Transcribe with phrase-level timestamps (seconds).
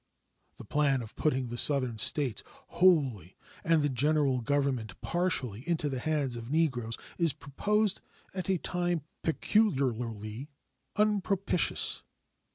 [0.57, 5.99] The plan of putting the Southern States wholly and the General Government partially into the
[5.99, 8.01] hands of Negroes is proposed
[8.33, 10.49] at a time peculiarly
[10.95, 12.01] unpropitious.